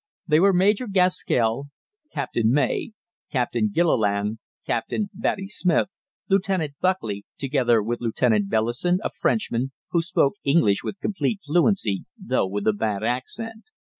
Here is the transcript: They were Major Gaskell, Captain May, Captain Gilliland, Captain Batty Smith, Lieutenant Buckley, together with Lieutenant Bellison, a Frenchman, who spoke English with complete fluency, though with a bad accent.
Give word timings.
They 0.27 0.39
were 0.39 0.51
Major 0.51 0.87
Gaskell, 0.87 1.67
Captain 2.11 2.49
May, 2.51 2.93
Captain 3.31 3.69
Gilliland, 3.71 4.39
Captain 4.65 5.11
Batty 5.13 5.47
Smith, 5.47 5.89
Lieutenant 6.27 6.73
Buckley, 6.81 7.23
together 7.37 7.83
with 7.83 8.01
Lieutenant 8.01 8.49
Bellison, 8.49 8.97
a 9.03 9.11
Frenchman, 9.11 9.73
who 9.91 10.01
spoke 10.01 10.37
English 10.43 10.83
with 10.83 10.97
complete 11.01 11.41
fluency, 11.45 12.05
though 12.17 12.47
with 12.47 12.65
a 12.65 12.73
bad 12.73 13.03
accent. 13.03 13.65